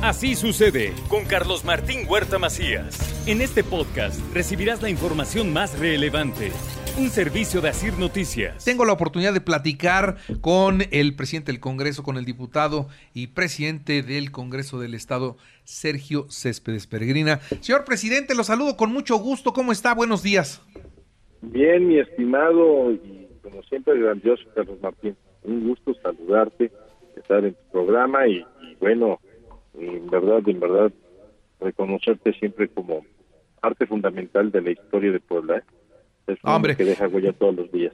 Así 0.00 0.36
sucede 0.36 0.92
con 1.08 1.24
Carlos 1.24 1.64
Martín 1.64 2.06
Huerta 2.08 2.38
Macías. 2.38 3.26
En 3.26 3.40
este 3.40 3.64
podcast 3.64 4.20
recibirás 4.32 4.80
la 4.80 4.90
información 4.90 5.52
más 5.52 5.76
relevante. 5.76 6.52
Un 6.96 7.08
servicio 7.08 7.60
de 7.60 7.70
Asir 7.70 7.98
Noticias. 7.98 8.64
Tengo 8.64 8.84
la 8.84 8.92
oportunidad 8.92 9.34
de 9.34 9.40
platicar 9.40 10.18
con 10.40 10.82
el 10.92 11.16
presidente 11.16 11.50
del 11.50 11.60
Congreso, 11.60 12.04
con 12.04 12.16
el 12.16 12.24
diputado 12.24 12.86
y 13.12 13.28
presidente 13.28 14.04
del 14.04 14.30
Congreso 14.30 14.78
del 14.78 14.94
Estado, 14.94 15.36
Sergio 15.64 16.26
Céspedes 16.30 16.86
Peregrina. 16.86 17.40
Señor 17.60 17.84
presidente, 17.84 18.36
lo 18.36 18.44
saludo 18.44 18.76
con 18.76 18.92
mucho 18.92 19.16
gusto. 19.16 19.52
¿Cómo 19.52 19.72
está? 19.72 19.94
Buenos 19.94 20.22
días. 20.22 20.62
Bien, 21.42 21.88
mi 21.88 21.98
estimado 21.98 22.92
y 22.92 23.26
como 23.42 23.64
siempre 23.64 23.98
grandioso 23.98 24.44
Carlos 24.54 24.80
Martín. 24.80 25.16
Un 25.42 25.66
gusto 25.66 25.92
saludarte, 26.00 26.70
estar 27.16 27.44
en 27.44 27.54
tu 27.54 27.72
programa 27.72 28.28
y 28.28 28.44
bueno, 28.78 29.18
en 29.80 30.06
verdad, 30.08 30.40
en 30.46 30.60
verdad, 30.60 30.92
reconocerte 31.60 32.32
siempre 32.34 32.68
como 32.68 33.04
parte 33.60 33.86
fundamental 33.86 34.50
de 34.50 34.62
la 34.62 34.70
historia 34.70 35.12
de 35.12 35.20
Puebla. 35.20 35.58
¿eh? 35.58 35.62
Es 36.28 36.38
Hombre. 36.42 36.76
que 36.76 36.84
deja 36.84 37.08
huella 37.08 37.32
todos 37.32 37.54
los 37.56 37.72
días. 37.72 37.92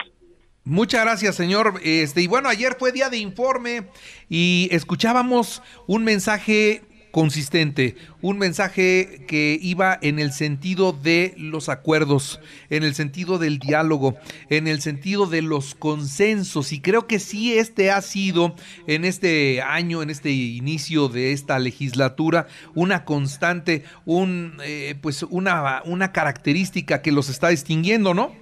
Muchas 0.65 1.05
gracias, 1.05 1.35
señor. 1.35 1.75
Este, 1.83 2.23
y 2.23 2.27
bueno, 2.27 2.49
ayer 2.49 2.75
fue 2.79 2.91
día 2.91 3.11
de 3.11 3.19
informe 3.19 3.89
y 4.29 4.69
escuchábamos 4.73 5.63
un 5.87 6.05
mensaje 6.05 6.83
consistente, 7.15 7.95
un 8.23 8.39
mensaje 8.39 9.25
que 9.29 9.57
iba 9.63 9.97
en 10.03 10.19
el 10.19 10.33
sentido 10.33 10.91
de 10.93 11.33
los 11.39 11.69
acuerdos, 11.69 12.41
en 12.71 12.83
el 12.83 12.95
sentido 12.95 13.39
del 13.39 13.61
diálogo, 13.61 14.17
en 14.51 14.67
el 14.67 14.81
sentido 14.81 15.27
de 15.27 15.41
los 15.41 15.77
consensos 15.77 16.73
y 16.73 16.81
creo 16.81 17.07
que 17.07 17.21
sí 17.21 17.57
este 17.57 17.93
ha 17.93 18.01
sido 18.01 18.57
en 18.89 19.05
este 19.05 19.63
año, 19.63 20.03
en 20.03 20.11
este 20.11 20.33
inicio 20.33 21.07
de 21.07 21.31
esta 21.31 21.61
legislatura, 21.61 22.49
una 22.75 23.05
constante, 23.05 23.85
un 24.07 24.55
eh, 24.65 24.97
pues 25.01 25.23
una 25.23 25.83
una 25.85 26.11
característica 26.11 27.01
que 27.01 27.13
los 27.13 27.31
está 27.31 27.51
distinguiendo, 27.51 28.13
¿no? 28.15 28.33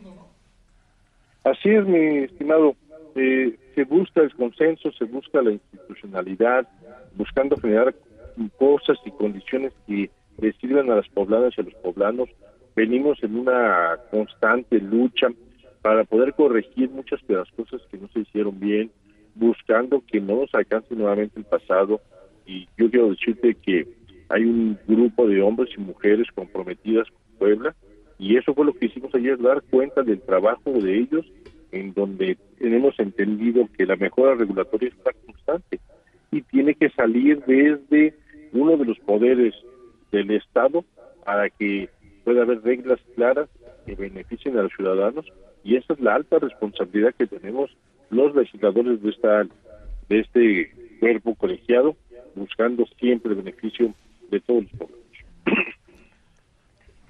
Así 1.44 1.68
es, 1.68 1.84
mi 1.84 2.24
estimado. 2.24 2.74
Eh, 3.16 3.54
se 3.74 3.84
busca 3.84 4.22
el 4.22 4.34
consenso, 4.34 4.90
se 4.92 5.04
busca 5.04 5.42
la 5.42 5.52
institucionalidad, 5.52 6.66
buscando 7.14 7.58
generar 7.58 7.94
cosas 8.58 8.98
y 9.04 9.10
condiciones 9.12 9.72
que 9.86 10.10
le 10.38 10.52
sirvan 10.54 10.90
a 10.90 10.96
las 10.96 11.08
poblanas 11.08 11.54
y 11.56 11.60
a 11.60 11.64
los 11.64 11.74
poblanos. 11.74 12.28
Venimos 12.74 13.22
en 13.22 13.36
una 13.36 13.98
constante 14.10 14.80
lucha 14.80 15.28
para 15.82 16.04
poder 16.04 16.34
corregir 16.34 16.90
muchas 16.90 17.20
de 17.26 17.36
las 17.36 17.50
cosas 17.52 17.82
que 17.90 17.98
no 17.98 18.08
se 18.08 18.20
hicieron 18.20 18.58
bien, 18.58 18.90
buscando 19.34 20.02
que 20.06 20.20
no 20.20 20.40
nos 20.40 20.54
alcance 20.54 20.94
nuevamente 20.94 21.38
el 21.38 21.44
pasado. 21.44 22.00
Y 22.46 22.68
yo 22.78 22.90
quiero 22.90 23.10
decirte 23.10 23.54
que 23.54 23.86
hay 24.28 24.44
un 24.44 24.78
grupo 24.86 25.26
de 25.26 25.42
hombres 25.42 25.70
y 25.76 25.80
mujeres 25.80 26.28
comprometidas 26.34 27.08
con 27.10 27.38
Puebla, 27.38 27.74
y 28.18 28.36
eso 28.36 28.54
fue 28.54 28.64
lo 28.64 28.72
que 28.72 28.86
hicimos 28.86 29.14
ayer, 29.14 29.36
dar 29.38 29.62
cuenta 29.62 30.02
del 30.02 30.20
trabajo 30.20 30.70
de 30.70 30.98
ellos, 31.00 31.26
en 31.72 31.92
donde 31.92 32.38
tenemos 32.58 32.98
entendido 32.98 33.68
que 33.76 33.84
la 33.84 33.96
mejora 33.96 34.34
regulatoria 34.34 34.90
está 34.90 35.10
constante 35.26 35.80
y 36.30 36.42
tiene 36.42 36.74
que 36.74 36.90
salir 36.90 37.42
desde 37.46 38.14
uno 38.52 38.76
de 38.76 38.84
los 38.84 38.98
poderes 39.00 39.54
del 40.10 40.30
Estado 40.30 40.84
para 41.24 41.50
que 41.50 41.88
pueda 42.24 42.42
haber 42.42 42.62
reglas 42.62 43.00
claras 43.14 43.48
que 43.86 43.94
beneficien 43.94 44.58
a 44.58 44.62
los 44.62 44.72
ciudadanos 44.72 45.26
y 45.64 45.76
esa 45.76 45.94
es 45.94 46.00
la 46.00 46.14
alta 46.14 46.38
responsabilidad 46.38 47.14
que 47.14 47.26
tenemos 47.26 47.70
los 48.10 48.34
legisladores 48.34 49.02
de 49.02 49.10
esta 49.10 49.46
de 50.08 50.20
este 50.20 50.72
cuerpo 51.00 51.34
colegiado 51.34 51.96
buscando 52.34 52.86
siempre 52.98 53.32
el 53.32 53.38
beneficio 53.38 53.94
de 54.30 54.40
todos 54.40 54.64
los. 54.78 54.81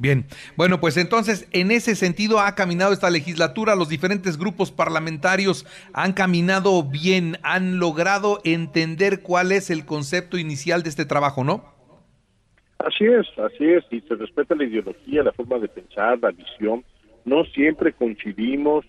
Bien, 0.02 0.24
bueno, 0.56 0.80
pues 0.80 0.96
entonces 0.96 1.48
en 1.52 1.70
ese 1.70 1.94
sentido 1.94 2.40
ha 2.40 2.56
caminado 2.56 2.92
esta 2.92 3.08
legislatura, 3.08 3.76
los 3.76 3.88
diferentes 3.88 4.36
grupos 4.36 4.72
parlamentarios 4.72 5.64
han 5.92 6.12
caminado 6.12 6.82
bien, 6.82 7.36
han 7.44 7.78
logrado 7.78 8.40
entender 8.42 9.22
cuál 9.22 9.52
es 9.52 9.70
el 9.70 9.86
concepto 9.86 10.38
inicial 10.38 10.82
de 10.82 10.88
este 10.88 11.04
trabajo, 11.04 11.44
¿no? 11.44 11.72
Así 12.80 13.04
es, 13.04 13.28
así 13.38 13.64
es, 13.64 13.84
y 13.92 14.00
se 14.00 14.16
respeta 14.16 14.56
la 14.56 14.64
ideología, 14.64 15.22
la 15.22 15.30
forma 15.30 15.60
de 15.60 15.68
pensar, 15.68 16.18
la 16.20 16.32
visión. 16.32 16.82
No 17.24 17.44
siempre 17.44 17.92
coincidimos, 17.92 18.84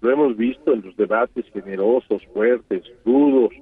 lo 0.00 0.10
hemos 0.10 0.36
visto 0.36 0.74
en 0.74 0.82
los 0.82 0.96
debates 0.96 1.44
generosos, 1.52 2.20
fuertes, 2.34 2.82
rudos, 3.04 3.52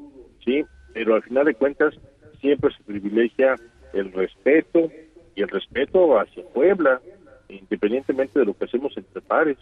¿sí? 0.42 0.65
Pero 0.94 1.16
al 1.16 1.22
final 1.25 1.44
de 1.44 1.53
cuentas 1.56 1.92
siempre 2.41 2.75
se 2.75 2.82
privilegia 2.84 3.54
el 3.92 4.10
respeto 4.15 4.91
y 5.36 5.42
el 5.42 5.48
respeto 5.48 6.19
hacia 6.19 6.42
Puebla, 6.48 7.00
independientemente 7.48 8.41
de 8.41 8.47
lo 8.47 8.56
que 8.56 8.64
hacemos 8.64 8.97
entre 8.97 9.20
pares. 9.20 9.58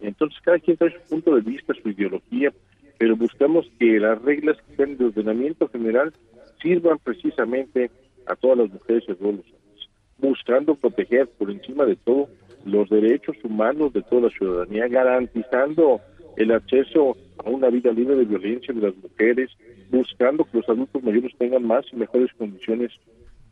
Entonces 0.00 0.38
cada 0.42 0.58
quien 0.58 0.76
trae 0.76 0.90
su 0.90 1.00
punto 1.08 1.34
de 1.34 1.40
vista, 1.40 1.72
su 1.80 1.88
ideología, 1.88 2.52
pero 2.98 3.16
buscamos 3.16 3.70
que 3.78 3.98
las 3.98 4.20
reglas 4.20 4.58
que 4.66 4.76
sean 4.76 4.96
de 4.98 5.06
ordenamiento 5.06 5.68
general 5.68 6.12
sirvan 6.60 6.98
precisamente 6.98 7.90
a 8.26 8.34
todas 8.34 8.58
las 8.58 8.70
mujeres 8.70 9.04
y 9.08 9.12
a 9.12 9.14
todos 9.14 9.36
los 9.36 9.46
hombres, 9.46 9.88
buscando 10.18 10.74
proteger 10.74 11.28
por 11.28 11.50
encima 11.50 11.84
de 11.86 11.96
todo 11.96 12.28
los 12.64 12.88
derechos 12.90 13.36
humanos 13.42 13.92
de 13.92 14.02
toda 14.02 14.22
la 14.22 14.30
ciudadanía, 14.30 14.88
garantizando 14.88 16.00
el 16.36 16.52
acceso 16.52 17.16
a 17.44 17.50
una 17.50 17.68
vida 17.70 17.92
libre 17.92 18.16
de 18.16 18.24
violencia 18.24 18.74
de 18.74 18.80
las 18.80 18.96
mujeres, 18.96 19.50
buscando 19.90 20.44
que 20.44 20.58
los 20.58 20.68
adultos 20.68 21.02
mayores 21.02 21.32
tengan 21.38 21.64
más 21.64 21.84
y 21.92 21.96
mejores 21.96 22.32
condiciones 22.34 22.92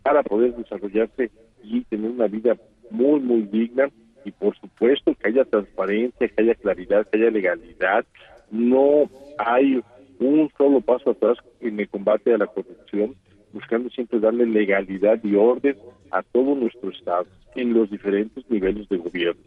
para 0.03 0.23
poder 0.23 0.55
desarrollarse 0.57 1.31
y 1.63 1.83
tener 1.85 2.11
una 2.11 2.27
vida 2.27 2.57
muy, 2.91 3.21
muy 3.21 3.43
digna 3.43 3.91
y 4.25 4.31
por 4.33 4.57
supuesto 4.59 5.15
que 5.15 5.29
haya 5.29 5.45
transparencia, 5.45 6.29
que 6.29 6.43
haya 6.43 6.55
claridad, 6.55 7.07
que 7.09 7.19
haya 7.19 7.31
legalidad. 7.31 8.05
No 8.51 9.09
hay 9.39 9.81
un 10.19 10.51
solo 10.57 10.81
paso 10.81 11.11
atrás 11.11 11.39
en 11.61 11.81
el 11.81 11.89
combate 11.89 12.35
a 12.35 12.39
la 12.39 12.47
corrupción, 12.47 13.15
buscando 13.53 13.89
siempre 13.91 14.21
darle 14.21 14.47
legalidad 14.47 15.19
y 15.25 15.35
orden 15.35 15.77
a 16.11 16.23
todo 16.23 16.55
nuestro 16.55 16.91
Estado 16.91 17.27
en 17.55 17.73
los 17.73 17.91
diferentes 17.91 18.49
niveles 18.51 18.89
de 18.89 18.99
gobierno. 18.99 19.43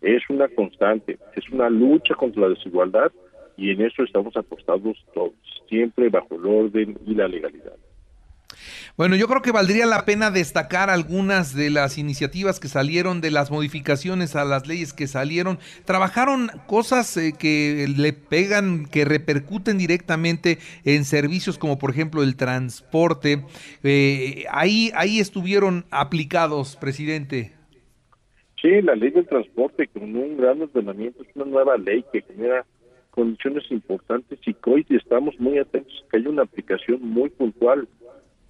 Es 0.00 0.22
una 0.28 0.48
constante, 0.48 1.18
es 1.34 1.48
una 1.50 1.68
lucha 1.68 2.14
contra 2.14 2.42
la 2.42 2.48
desigualdad 2.50 3.10
y 3.56 3.70
en 3.70 3.82
eso 3.82 4.04
estamos 4.04 4.36
apostados 4.36 4.96
todos, 5.12 5.32
siempre 5.68 6.08
bajo 6.08 6.36
el 6.36 6.46
orden 6.46 6.98
y 7.06 7.14
la 7.14 7.26
legalidad. 7.26 7.76
Bueno, 8.96 9.16
yo 9.16 9.28
creo 9.28 9.42
que 9.42 9.52
valdría 9.52 9.86
la 9.86 10.04
pena 10.04 10.30
destacar 10.30 10.90
algunas 10.90 11.54
de 11.54 11.70
las 11.70 11.98
iniciativas 11.98 12.60
que 12.60 12.68
salieron, 12.68 13.20
de 13.20 13.30
las 13.30 13.50
modificaciones 13.50 14.36
a 14.36 14.44
las 14.44 14.66
leyes 14.66 14.92
que 14.92 15.06
salieron. 15.06 15.58
Trabajaron 15.84 16.50
cosas 16.66 17.16
eh, 17.16 17.34
que 17.38 17.86
le 17.96 18.12
pegan, 18.12 18.86
que 18.86 19.04
repercuten 19.04 19.78
directamente 19.78 20.58
en 20.84 21.04
servicios 21.04 21.58
como 21.58 21.78
por 21.78 21.90
ejemplo 21.90 22.22
el 22.22 22.36
transporte. 22.36 23.44
Eh, 23.82 24.44
ahí, 24.50 24.90
ahí 24.94 25.20
estuvieron 25.20 25.84
aplicados, 25.90 26.76
presidente. 26.76 27.52
Sí, 28.60 28.82
la 28.82 28.96
ley 28.96 29.10
del 29.10 29.26
transporte 29.26 29.86
con 29.86 30.16
un 30.16 30.36
gran 30.36 30.60
ordenamiento 30.60 31.22
es 31.22 31.28
una 31.36 31.44
nueva 31.44 31.76
ley 31.76 32.04
que 32.12 32.22
genera 32.22 32.66
condiciones 33.10 33.70
importantes 33.70 34.38
y 34.46 34.54
que 34.54 34.70
hoy 34.70 34.86
estamos 34.90 35.38
muy 35.38 35.58
atentos 35.58 36.04
que 36.10 36.18
haya 36.18 36.28
una 36.28 36.42
aplicación 36.42 37.00
muy 37.02 37.30
puntual 37.30 37.88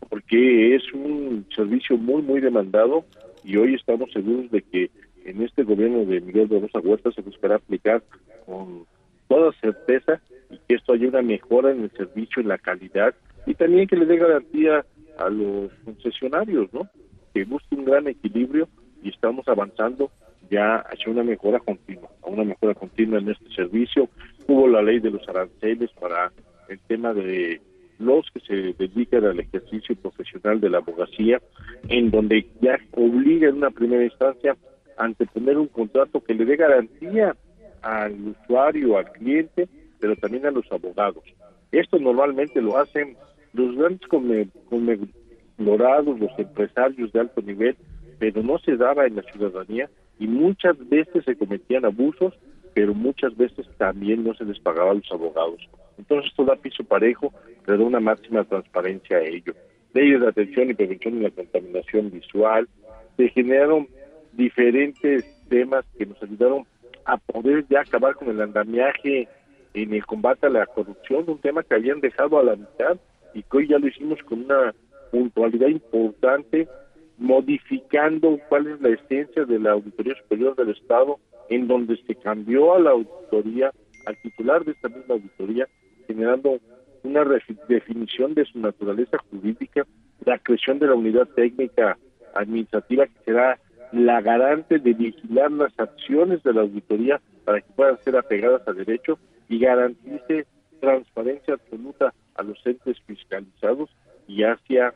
porque 0.09 0.75
es 0.75 0.83
un 0.93 1.47
servicio 1.55 1.97
muy, 1.97 2.23
muy 2.23 2.41
demandado 2.41 3.05
y 3.45 3.57
hoy 3.57 3.75
estamos 3.75 4.13
seguros 4.13 4.51
de 4.51 4.63
que 4.63 4.91
en 5.25 5.43
este 5.43 5.63
gobierno 5.63 6.05
de 6.05 6.21
Miguel 6.21 6.49
de 6.49 6.61
Rosa 6.61 6.81
Huerta 6.81 7.11
se 7.13 7.23
buscará 7.23 7.57
aplicar 7.57 8.03
con 8.47 8.87
toda 9.29 9.53
certeza 9.61 10.21
y 10.51 10.59
que 10.67 10.77
esto 10.77 10.93
haya 10.93 11.09
una 11.09 11.23
mejora 11.23 11.71
en 11.71 11.85
el 11.85 11.91
servicio, 11.91 12.41
en 12.41 12.49
la 12.49 12.59
calidad 12.59 13.15
y 13.47 13.55
también 13.55 13.87
que 13.87 13.97
le 13.97 14.07
dé 14.07 14.17
garantía 14.17 14.85
a 15.19 15.29
los 15.29 15.71
concesionarios, 15.85 16.73
¿no? 16.73 16.89
Que 17.35 17.45
busque 17.45 17.75
un 17.75 17.85
gran 17.85 18.07
equilibrio 18.07 18.69
y 19.03 19.11
estamos 19.11 19.47
avanzando 19.49 20.11
ya 20.51 20.77
hacia 20.77 21.13
una 21.13 21.23
mejora 21.23 21.59
continua, 21.59 22.09
a 22.23 22.29
una 22.29 22.45
mejora 22.45 22.75
continua 22.75 23.19
en 23.19 23.29
este 23.29 23.51
servicio. 23.55 24.09
Hubo 24.47 24.67
la 24.69 24.83
ley 24.83 24.99
de 25.01 25.11
los 25.11 25.29
aranceles 25.29 25.91
para 26.01 26.33
el 26.69 26.79
tema 26.81 27.13
de 27.13 27.61
los 27.99 28.27
que 28.31 28.41
se 28.41 28.75
dedican 28.79 29.25
al 29.25 29.41
ejercicio 29.41 29.97
profesional 29.97 30.61
de 30.61 30.71
la 30.71 30.79
abogacía, 30.79 31.41
en 31.89 32.11
donde 32.11 32.47
ya 32.61 32.79
obliga 32.93 33.49
en 33.49 33.57
una 33.57 33.71
primera 33.71 34.05
instancia 34.05 34.57
ante 34.97 35.27
tener 35.27 35.59
un 35.59 35.69
contrato 35.69 36.23
que 36.23 36.35
le 36.35 36.45
dé 36.45 36.57
garantía 36.57 37.37
al 37.83 38.15
usuario, 38.29 38.99
al 38.99 39.11
cliente, 39.13 39.69
pero 40.01 40.17
también 40.17 40.47
a 40.47 40.51
los 40.51 40.71
abogados. 40.71 41.25
Esto 41.73 41.99
normalmente 41.99 42.61
lo 42.61 42.79
hacen 42.79 43.17
los 43.53 43.77
grandes 43.77 44.07
conglomerados, 44.09 46.19
los 46.19 46.39
empresarios 46.39 47.13
de 47.13 47.21
alto 47.21 47.43
nivel, 47.43 47.77
pero 48.19 48.43
no 48.43 48.59
se 48.59 48.77
daba 48.77 49.07
en 49.07 49.17
la 49.17 49.23
ciudadanía 49.23 49.89
y 50.19 50.27
muchas 50.27 50.77
veces 50.89 51.25
se 51.25 51.37
cometían 51.37 51.85
abusos, 51.85 52.35
pero 52.75 52.95
muchas 52.95 53.37
veces 53.37 53.67
también 53.77 54.25
no 54.25 54.35
se 54.35 54.45
les 54.45 54.59
pagaba 54.59 54.93
a 54.93 54.95
los 54.95 55.11
abogados. 55.11 55.69
Entonces 55.99 56.31
esto 56.31 56.45
da 56.45 56.57
piso 56.57 56.85
parejo, 56.85 57.33
pero 57.65 57.79
da 57.79 57.85
una 57.85 58.01
máxima 58.01 58.45
transparencia 58.45 59.19
a 59.19 59.23
ello. 59.23 59.53
leyes 59.95 60.21
de 60.21 60.29
atención 60.29 60.71
y 60.71 60.75
prevención 60.75 61.19
de 61.19 61.25
la 61.25 61.31
contaminación 61.31 62.11
visual, 62.11 62.69
se 63.17 63.29
generaron 63.31 63.89
diferentes 64.33 65.25
temas 65.49 65.85
que 65.99 66.07
nos 66.07 66.23
ayudaron 66.23 66.65
a 67.05 67.17
poder 67.17 67.65
ya 67.69 67.81
acabar 67.81 68.15
con 68.15 68.29
el 68.29 68.41
andamiaje 68.41 69.29
en 69.75 69.95
el 69.95 70.05
combate 70.07 70.47
a 70.47 70.51
la 70.51 70.67
corrupción, 70.67 71.25
un 71.27 71.39
tema 71.39 71.63
que 71.63 71.75
habían 71.75 72.01
dejado 72.01 72.39
a 72.39 72.45
la 72.45 72.57
mitad 72.57 72.99
y 73.35 73.43
que 73.43 73.57
hoy 73.57 73.69
ya 73.69 73.79
lo 73.79 73.89
hicimos 73.89 74.23
con 74.23 74.45
una 74.45 74.75
puntualidad 75.11 75.69
importante, 75.69 76.69
modificando 77.17 78.39
cuál 78.49 78.69
es 78.69 78.81
la 78.81 78.91
esencia 78.91 79.45
de 79.45 79.59
la 79.59 79.73
Auditoría 79.73 80.15
Superior 80.17 80.55
del 80.55 80.71
Estado, 80.71 81.19
en 81.51 81.67
donde 81.67 81.97
se 82.07 82.15
cambió 82.15 82.75
a 82.75 82.81
la 82.81 82.91
auditoría, 82.91 83.73
al 84.07 84.17
titular 84.19 84.65
de 84.65 84.73
esta 84.73 84.89
misma 84.89 85.15
auditoría, 85.15 85.69
generando 86.07 86.59
una 87.03 87.25
definición 87.69 88.35
de 88.35 88.45
su 88.45 88.59
naturaleza 88.59 89.19
jurídica, 89.31 89.87
la 90.25 90.39
creación 90.39 90.79
de 90.79 90.87
la 90.89 90.95
unidad 90.95 91.29
técnica 91.29 91.99
administrativa 92.35 93.07
que 93.07 93.25
será 93.25 93.59
la 93.93 94.21
garante 94.21 94.79
de 94.79 94.93
vigilar 94.93 95.51
las 95.51 95.73
acciones 95.79 96.43
de 96.43 96.53
la 96.53 96.63
auditoría 96.63 97.21
para 97.45 97.61
que 97.61 97.73
puedan 97.75 97.99
ser 98.03 98.17
apegadas 98.17 98.67
a 98.67 98.73
derecho 98.73 99.19
y 99.49 99.59
garantice 99.59 100.47
transparencia 100.81 101.55
absoluta 101.55 102.13
a 102.35 102.43
los 102.43 102.59
entes 102.67 103.01
fiscalizados 103.07 103.91
y 104.27 104.43
hacia 104.43 104.95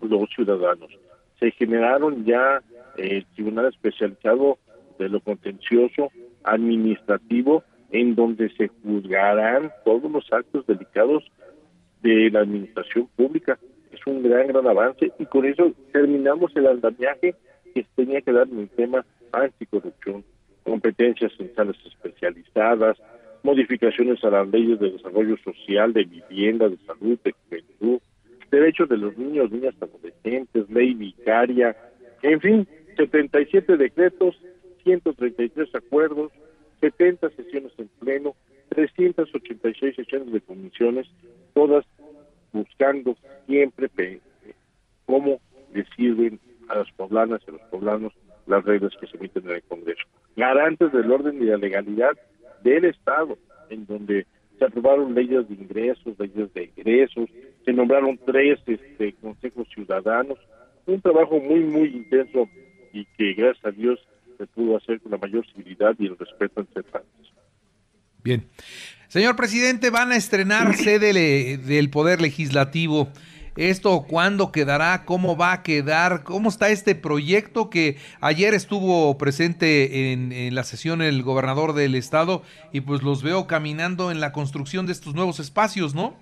los 0.00 0.28
ciudadanos. 0.30 0.90
Se 1.38 1.50
generaron 1.52 2.24
ya 2.24 2.62
el 2.96 3.18
eh, 3.18 3.26
Tribunal 3.34 3.66
Especializado 3.66 4.58
de 5.04 5.10
lo 5.10 5.20
Contencioso 5.20 6.10
Administrativo 6.44 7.62
en 7.90 8.14
donde 8.14 8.48
se 8.56 8.68
juzgarán 8.82 9.70
todos 9.84 10.10
los 10.10 10.32
actos 10.32 10.66
delicados 10.66 11.22
de 12.02 12.30
la 12.30 12.40
administración 12.40 13.08
pública. 13.14 13.58
Es 13.92 14.00
un 14.06 14.22
gran, 14.22 14.48
gran 14.48 14.66
avance 14.66 15.12
y 15.18 15.26
con 15.26 15.44
eso 15.44 15.72
terminamos 15.92 16.50
el 16.56 16.66
andamiaje 16.66 17.34
que 17.72 17.86
tenía 17.94 18.20
que 18.22 18.32
dar 18.32 18.48
en 18.48 18.60
el 18.60 18.68
tema 18.70 19.04
anticorrupción, 19.32 20.24
competencias 20.64 21.32
en 21.38 21.54
salas 21.54 21.76
especializadas, 21.86 22.96
modificaciones 23.42 24.24
a 24.24 24.30
las 24.30 24.48
leyes 24.48 24.80
de 24.80 24.90
desarrollo 24.90 25.36
social, 25.38 25.92
de 25.92 26.04
vivienda, 26.04 26.68
de 26.68 26.78
salud, 26.78 27.18
de 27.22 27.32
juventud, 27.32 28.00
derechos 28.50 28.88
de 28.88 28.96
los 28.96 29.16
niños, 29.18 29.50
niñas 29.50 29.74
adolescentes, 29.80 30.68
ley 30.70 30.94
vicaria, 30.94 31.76
en 32.22 32.40
fin, 32.40 32.66
77 32.96 33.76
decretos, 33.76 34.36
133 34.84 35.74
acuerdos, 35.74 36.32
70 36.80 37.30
sesiones 37.30 37.72
en 37.78 37.88
pleno, 37.98 38.34
386 38.70 39.96
sesiones 39.96 40.32
de 40.32 40.40
comisiones, 40.40 41.06
todas 41.54 41.84
buscando 42.52 43.16
siempre 43.46 43.90
cómo 45.06 45.40
le 45.72 45.84
sirven 45.96 46.38
a 46.68 46.76
las 46.76 46.90
poblanas 46.92 47.40
y 47.46 47.50
a 47.50 47.54
los 47.54 47.62
poblanos 47.62 48.12
las 48.46 48.64
reglas 48.64 48.92
que 49.00 49.06
se 49.06 49.16
emiten 49.16 49.44
en 49.44 49.56
el 49.56 49.62
Congreso. 49.62 50.04
Garantes 50.36 50.92
del 50.92 51.10
orden 51.10 51.42
y 51.42 51.46
la 51.46 51.56
legalidad 51.56 52.12
del 52.62 52.84
Estado, 52.84 53.36
en 53.70 53.86
donde 53.86 54.26
se 54.58 54.64
aprobaron 54.64 55.14
leyes 55.14 55.48
de 55.48 55.54
ingresos, 55.54 56.18
leyes 56.18 56.52
de 56.54 56.64
ingresos, 56.76 57.28
se 57.64 57.72
nombraron 57.72 58.18
tres 58.24 58.60
este, 58.66 59.12
consejos 59.14 59.68
ciudadanos, 59.74 60.38
un 60.86 61.00
trabajo 61.00 61.40
muy, 61.40 61.60
muy 61.60 61.88
intenso 61.88 62.48
y 62.92 63.04
que 63.16 63.32
gracias 63.34 63.64
a 63.64 63.70
Dios 63.70 63.98
se 64.36 64.46
pudo 64.46 64.76
hacer 64.76 65.00
con 65.00 65.12
la 65.12 65.18
mayor 65.18 65.46
civilidad 65.52 65.94
y 65.98 66.06
el 66.06 66.18
respeto 66.18 66.60
entre 66.60 66.82
partes. 66.82 67.10
Bien. 68.22 68.46
Señor 69.08 69.36
presidente, 69.36 69.90
van 69.90 70.12
a 70.12 70.16
estrenar 70.16 70.74
sede 70.74 71.58
del 71.58 71.90
Poder 71.90 72.20
Legislativo. 72.20 73.08
¿Esto 73.56 74.04
cuándo 74.08 74.50
quedará? 74.50 75.04
¿Cómo 75.04 75.36
va 75.36 75.52
a 75.52 75.62
quedar? 75.62 76.24
¿Cómo 76.24 76.48
está 76.48 76.70
este 76.70 76.96
proyecto 76.96 77.70
que 77.70 77.98
ayer 78.20 78.52
estuvo 78.52 79.16
presente 79.16 80.12
en, 80.12 80.54
la 80.54 80.64
sesión 80.64 81.02
el 81.02 81.22
gobernador 81.22 81.74
del 81.74 81.94
estado 81.94 82.42
y 82.72 82.80
pues 82.80 83.04
los 83.04 83.22
veo 83.22 83.46
caminando 83.46 84.10
en 84.10 84.18
la 84.18 84.32
construcción 84.32 84.86
de 84.86 84.92
estos 84.92 85.14
nuevos 85.14 85.38
espacios, 85.38 85.94
¿no? 85.94 86.16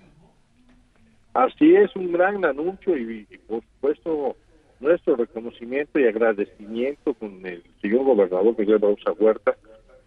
Así 1.33 1.73
es, 1.75 1.95
un 1.95 2.11
gran 2.11 2.45
anuncio 2.45 2.95
y, 2.95 3.25
por 3.47 3.63
supuesto 3.63 4.35
nuestro 4.83 5.15
reconocimiento 5.15 5.99
y 5.99 6.05
agradecimiento 6.05 7.13
con 7.13 7.45
el 7.45 7.63
señor 7.81 8.03
gobernador 8.03 8.55
Miguel 8.57 8.81
Rosa 8.81 9.11
Huerta. 9.17 9.55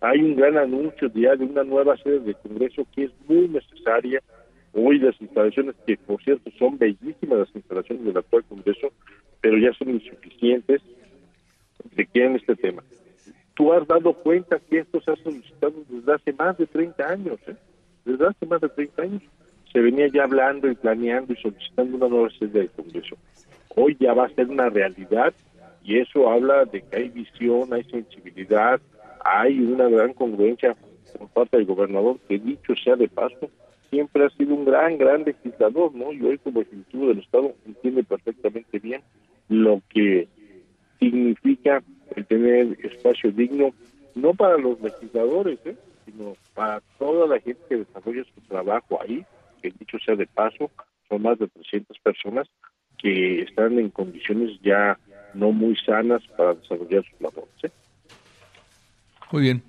Hay 0.01 0.21
un 0.21 0.37
gran 0.37 0.57
anuncio 0.59 1.11
ya 1.15 1.35
de 1.35 1.45
una 1.45 1.65
nueva 1.65 1.97
sede 1.97 2.21
de 2.21 2.35
Congreso 2.35 2.87
que 2.95 3.05
es 3.05 3.11
muy 3.27 3.49
necesaria 3.49 4.23
Hoy 4.79 4.99
las 4.99 5.19
instalaciones, 5.23 5.75
que 5.87 5.97
por 5.97 6.23
cierto 6.23 6.51
son 6.59 6.77
bellísimas 6.77 7.39
las 7.39 7.57
instalaciones 7.57 8.05
del 8.05 8.19
actual 8.19 8.45
Congreso, 8.45 8.93
pero 9.41 9.57
ya 9.57 9.73
son 9.73 9.89
insuficientes, 9.89 10.83
requieren 11.97 12.37
este 12.37 12.57
tema. 12.57 12.83
Tú 13.55 13.73
has 13.73 13.87
dado 13.87 14.13
cuenta 14.13 14.61
que 14.61 14.81
esto 14.81 15.01
se 15.01 15.13
ha 15.13 15.17
solicitado 15.17 15.73
desde 15.89 16.13
hace 16.13 16.33
más 16.35 16.59
de 16.59 16.67
30 16.67 17.09
años, 17.09 17.39
¿eh? 17.47 17.57
desde 18.05 18.27
hace 18.27 18.45
más 18.45 18.61
de 18.61 18.69
30 18.69 19.03
años 19.03 19.23
se 19.73 19.81
venía 19.81 20.09
ya 20.09 20.25
hablando 20.25 20.71
y 20.71 20.75
planeando 20.75 21.33
y 21.33 21.37
solicitando 21.37 21.97
una 21.97 22.09
nueva 22.09 22.29
sede 22.39 22.61
del 22.61 22.71
Congreso. 22.71 23.17
Hoy 23.77 23.97
ya 24.01 24.15
va 24.15 24.27
a 24.27 24.35
ser 24.35 24.49
una 24.49 24.69
realidad 24.69 25.33
y 25.85 25.99
eso 25.99 26.29
habla 26.29 26.65
de 26.65 26.83
que 26.83 26.97
hay 26.97 27.09
visión, 27.11 27.73
hay 27.73 27.85
sensibilidad, 27.85 28.81
hay 29.25 29.61
una 29.61 29.89
gran 29.89 30.15
congruencia 30.15 30.75
por 31.17 31.29
parte 31.29 31.59
del 31.59 31.67
gobernador 31.67 32.19
que 32.29 32.39
dicho 32.39 32.75
sea 32.75 32.97
de 32.97 33.09
paso, 33.09 33.51
siempre 33.91 34.25
ha 34.25 34.31
sido 34.31 34.55
un 34.55 34.65
gran, 34.65 34.99
gran 34.99 35.25
legislador, 35.25 35.95
¿no? 35.95 36.13
Y 36.13 36.23
hoy 36.23 36.39
como 36.39 36.63
ejecutivo 36.63 37.09
del 37.09 37.21
Estado 37.21 37.55
entiende 37.67 38.03
perfectamente 38.03 38.79
bien 38.79 39.03
lo 39.49 39.81
que 39.89 40.27
significa 40.99 41.83
el 42.15 42.27
tener 42.27 42.79
espacio 42.85 43.31
digno, 43.31 43.73
no 44.15 44.35
para 44.35 44.57
los 44.57 44.81
legisladores, 44.81 45.59
¿eh? 45.67 45.77
sino 46.05 46.35
para 46.55 46.81
toda 46.99 47.27
la 47.27 47.41
gente 47.41 47.61
que 47.69 47.77
desarrolla 47.77 48.25
su 48.35 48.41
trabajo 48.43 48.99
ahí, 49.03 49.25
que 49.63 49.73
dicho 49.79 49.99
sea 50.05 50.17
de 50.17 50.27
paso, 50.27 50.71
son 51.09 51.23
más 51.23 51.39
de 51.39 51.49
300 51.49 51.99
personas 52.01 52.49
que 52.99 53.43
están 53.43 53.79
en 53.79 53.91
condiciones 53.91 54.59
ya 54.63 54.99
no 55.35 55.53
muy 55.53 55.77
sanas 55.77 56.23
para 56.37 56.55
desarrollar 56.55 57.05
sus 57.05 57.21
labores. 57.21 57.65
¿eh? 57.65 57.71
Muy 59.33 59.43
bien. 59.43 59.63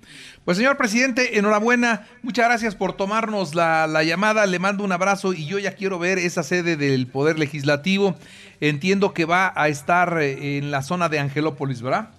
Pues 0.44 0.56
señor 0.56 0.76
presidente, 0.76 1.38
enhorabuena. 1.38 2.06
Muchas 2.22 2.46
gracias 2.46 2.74
por 2.74 2.94
tomarnos 2.94 3.54
la, 3.54 4.02
llamada. 4.02 4.46
Le 4.46 4.58
mando 4.58 4.84
un 4.84 4.92
abrazo 4.92 5.32
y 5.32 5.46
yo 5.46 5.58
ya 5.58 5.74
quiero 5.74 5.98
ver 5.98 6.18
esa 6.18 6.42
sede 6.42 6.76
del 6.76 7.06
Poder 7.06 7.38
Legislativo. 7.38 8.14
Entiendo 8.60 9.12
que 9.12 9.24
va 9.24 9.52
a 9.54 9.68
estar 9.68 10.20
eh, 10.20 10.58
en 10.58 10.70
la 10.70 10.82
zona 10.82 11.08
de 11.08 11.18
Angelópolis, 11.18 11.82
¿verdad? 11.82 12.10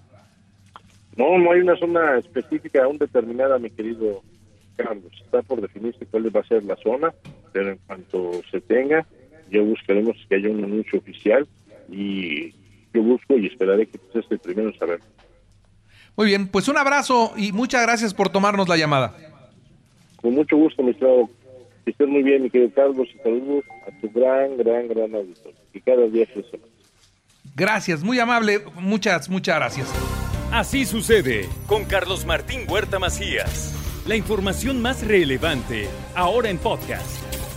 No, 1.16 1.38
no 1.38 1.52
hay 1.52 1.62
una 1.62 1.76
zona 1.78 2.18
específica 2.18 2.84
aún 2.84 2.98
determinada, 2.98 3.58
mi 3.58 3.70
querido 3.70 4.22
Carlos. 4.76 5.12
Está 5.24 5.42
por 5.42 5.62
definirse 5.62 6.06
cuál 6.06 6.34
va 6.34 6.42
a 6.42 6.48
ser 6.48 6.64
la 6.64 6.76
zona, 6.78 7.14
pero 7.52 7.72
en 7.72 7.80
cuanto 7.88 8.42
se 8.52 8.62
tenga, 8.62 9.06
yo 9.50 9.64
buscaremos 9.64 10.16
que 10.28 10.36
haya 10.36 10.50
un 10.50 10.64
anuncio 10.64 11.00
oficial 11.00 11.48
y 11.92 12.52
yo 12.94 13.04
busco 13.04 13.38
y 13.38 13.48
esperaré 13.48 13.88
que 13.88 13.98
usted 13.98 14.20
esté 14.22 14.38
primero 14.38 14.70
en 14.70 14.78
saber. 14.78 15.00
Muy 16.16 16.28
bien, 16.28 16.48
pues 16.48 16.68
un 16.68 16.78
abrazo 16.78 17.34
y 17.38 17.52
muchas 17.52 17.82
gracias 17.82 18.14
por 18.14 18.30
tomarnos 18.30 18.68
la 18.68 18.78
llamada. 18.78 19.16
Con 20.18 20.36
mucho 20.36 20.58
gusto, 20.58 20.84
mi 20.84 20.92
estimado. 20.92 21.30
Que 21.86 21.92
estés 21.92 22.08
muy 22.08 22.24
bien, 22.24 22.44
mi 22.44 22.50
querido 22.50 22.72
Carlos, 22.74 23.08
y 23.14 23.18
saludos 23.20 23.64
a 23.88 24.02
tu 24.02 24.12
gran, 24.12 24.58
gran, 24.58 24.88
gran 24.90 25.16
auditorio. 25.16 25.58
Que 25.72 25.82
cada 25.82 26.08
día 26.08 26.28
más. 26.36 26.62
Gracias, 27.56 28.04
muy 28.04 28.20
amable. 28.20 28.60
Muchas, 28.76 29.30
muchas 29.30 29.56
gracias. 29.56 29.94
Así 30.52 30.86
sucede 30.86 31.48
con 31.68 31.86
Carlos 31.86 32.26
Martín 32.26 32.62
Huerta 32.68 33.00
Macías. 33.00 33.76
La 34.08 34.16
información 34.16 34.82
más 34.82 35.06
relevante, 35.06 35.88
ahora 36.16 36.50
en 36.50 36.58
podcast. 36.58 37.39